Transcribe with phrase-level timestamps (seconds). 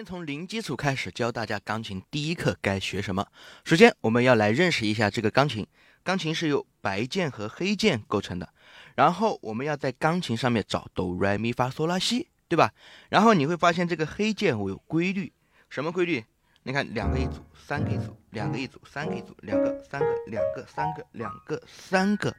[0.00, 3.26] 先从零基础开始教大家钢琴第一课该学什么。
[3.66, 5.66] 首先，我们要来认识一下这个钢琴。
[6.02, 8.48] 钢琴是由白键和黑键构成的。
[8.94, 12.72] 然后，我们要在钢琴上面找哆来咪发嗦拉西，对吧？
[13.10, 15.30] 然后你会发现这个黑键我有规律，
[15.68, 16.24] 什么规律？
[16.62, 22.34] 你看，两个一组，三个一组，两个一组，三个一组，两个三个，两个三个，两个三个。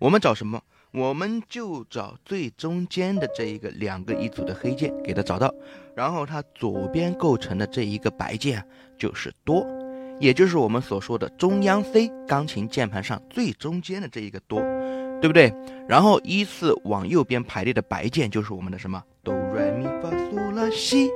[0.00, 0.60] 我们找什么？
[0.96, 5.52] 我们就找最中间的这一个两个一组的黑键，给它找到。
[5.96, 8.64] 然后它左边构成的这一个白键
[8.96, 9.66] 就是哆，
[10.20, 14.60] 也就是我们所说的中央 C 钢琴键盘上最中间的这一个哆，
[15.20, 15.52] 对不对？
[15.88, 21.10] 然后依次往右边排列的白键就是我们的什么哆来咪发嗦拉西。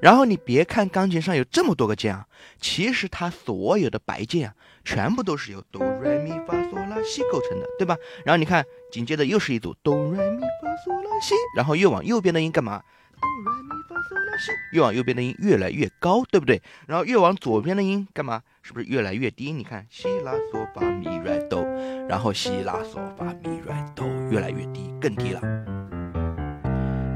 [0.00, 2.26] 然后你别看钢琴上有这么多个键啊，
[2.58, 7.96] 其实它所有的白键啊，全部都是由哆来咪发嗦西构成的，对吧？
[8.24, 12.82] 然后你看，紧接着又是一组哆来咪发嗦拉西，然后越往右边的音干嘛？
[13.20, 16.60] 哆来咪发嗦拉西，越往右边的音越来越高，对不对？
[16.86, 18.42] 然后越往左边的音干嘛？
[18.62, 19.52] 是不是越来越低？
[19.52, 21.64] 你看西拉嗦发咪来哆，
[22.08, 25.40] 然后西拉嗦发咪来哆，越来越低，更低了。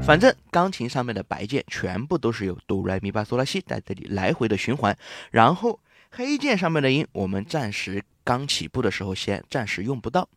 [0.03, 4.97] 反正钢琴上面的白键全部都是由哆来咪发嗦拉西在这里来回的循环，
[5.31, 5.79] 然后
[6.11, 10.27] 黑键上面的音我们暂时刚起步的时候先暂时用不到。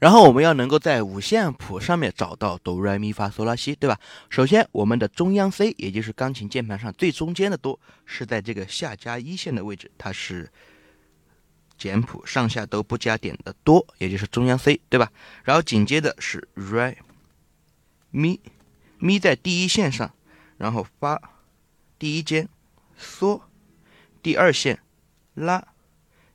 [0.00, 4.00] 然后我们要能够在五线谱上面找到哆来咪发嗦拉西，对吧？
[4.28, 10.50] 首先我们的中央 C，也就是钢琴键盘上最中间的哆，是在这个下加一线的位置，它是。
[11.78, 15.12] 简谱上下都不加点的哆，也就是中央 C，对吧？
[15.44, 16.96] 然后紧接着是 Re、
[18.10, 18.40] 咪，
[18.98, 20.10] 咪在第一线上，
[20.56, 21.20] 然后发，
[21.98, 22.48] 第一间，
[22.98, 23.42] 嗦，
[24.22, 24.80] 第二线，
[25.34, 25.74] 拉，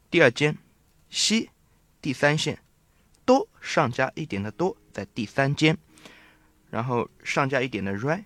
[0.09, 0.57] 第二间，
[1.09, 1.49] 西，
[2.01, 2.59] 第三线，
[3.25, 5.77] 哆上加一点的哆在第三间，
[6.69, 8.25] 然后上加一点的 Re，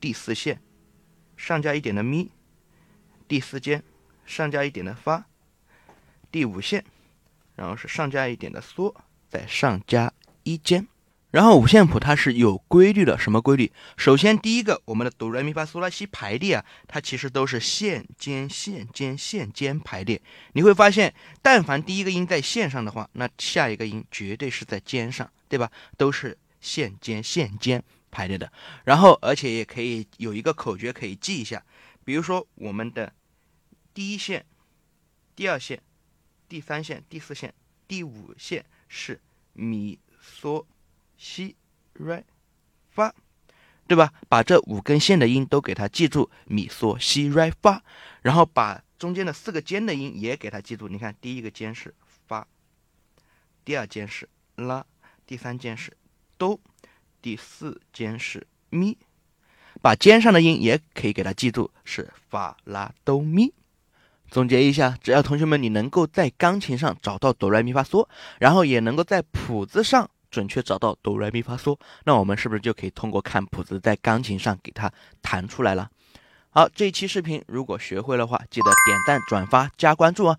[0.00, 0.60] 第四线，
[1.36, 2.30] 上加一点的咪，
[3.26, 3.82] 第四间，
[4.26, 5.26] 上加一点的发。
[6.30, 6.84] 第五线，
[7.54, 8.94] 然后是上加一点的嗦，
[9.28, 10.88] 再上加一间，
[11.34, 13.72] 然后五线谱它是有规律的，什么规律？
[13.96, 20.22] 首先第一个，我们的哆来咪发嗦拉西排列啊，它其实都是线间线间线间排列。
[20.52, 21.12] 你会发现，
[21.42, 25.72] 但凡第一个音在线上的话，那下一个音绝对是在间上，对吧？
[25.96, 28.52] 都是线间线间排列的。
[28.84, 31.60] 然后，而且也可以有一个口诀可以记一下，
[32.04, 33.12] 比如说我们的
[33.92, 34.46] 第一线、
[35.34, 35.82] 第二线。
[36.46, 37.52] 第三线、第四线、
[37.88, 39.20] 第五线是
[39.54, 40.64] 咪、嗦、
[41.16, 41.56] 西、
[41.94, 42.24] 来、
[42.90, 43.14] 发，
[43.86, 44.12] 对吧？
[44.28, 47.82] 把这五根线的音都给它记住，咪、嗦、西、来、发，
[48.22, 50.88] 然后把中间的四个尖的音也给它记住。
[50.88, 51.94] 你看，第一个尖是
[52.26, 52.46] 发，
[53.64, 54.84] 第二尖是拉，
[55.26, 55.96] 第三尖是
[56.38, 56.58] 哆，
[57.20, 58.96] 第四尖是咪，
[59.82, 63.52] 把尖上的音也可以给它记住，是发、拉、哆、咪。
[64.30, 68.08] 总结一下，只要同学们你能够在钢琴上找到哆来咪发嗦，
[68.40, 74.90] 然后也能够在谱子上准确找到哆来咪发嗦，那我们是不是就可以通过看谱子在钢琴上给它
[75.22, 75.88] 弹出来了？
[76.50, 80.38] 好，这一期视频如果学会的话，记得点赞、转发、加关注啊。